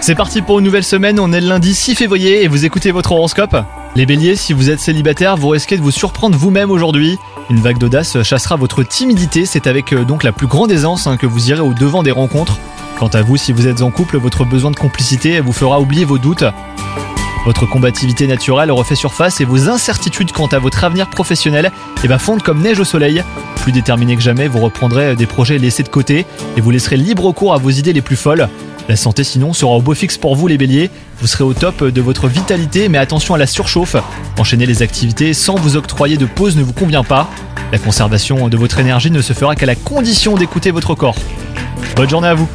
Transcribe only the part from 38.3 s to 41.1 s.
de votre énergie ne se fera qu'à la condition d'écouter votre